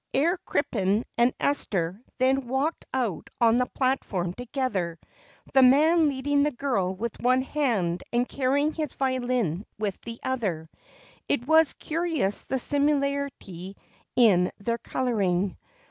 Herr 0.15 0.37
Crippen 0.47 1.05
and 1.15 1.31
Esther 1.39 2.01
then 2.17 2.47
walked 2.47 2.87
out 2.91 3.29
on 3.39 3.59
the 3.59 3.67
platform 3.67 4.33
together, 4.33 4.97
the 5.53 5.61
man 5.61 6.09
leading 6.09 6.41
the 6.41 6.49
girl 6.49 6.95
with 6.95 7.19
one 7.21 7.43
hand 7.43 8.01
and 8.11 8.27
carrying 8.27 8.73
his 8.73 8.93
violin 8.93 9.63
with 9.77 10.01
the 10.01 10.19
other, 10.23 10.71
and 11.29 11.41
it 11.43 11.47
was 11.47 11.73
curious 11.73 12.45
the 12.45 12.57
similarity 12.57 13.77
in 14.15 14.51
their 14.57 14.79
coloring. 14.79 15.55